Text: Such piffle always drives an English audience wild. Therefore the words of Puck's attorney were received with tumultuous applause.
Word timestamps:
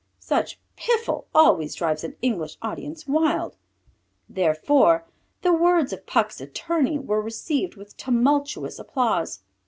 Such 0.17 0.59
piffle 0.75 1.25
always 1.31 1.75
drives 1.75 2.03
an 2.03 2.15
English 2.23 2.57
audience 2.63 3.05
wild. 3.05 3.55
Therefore 4.27 5.05
the 5.43 5.53
words 5.53 5.93
of 5.93 6.07
Puck's 6.07 6.41
attorney 6.41 6.97
were 6.97 7.21
received 7.21 7.75
with 7.75 7.95
tumultuous 7.97 8.79
applause. 8.79 9.41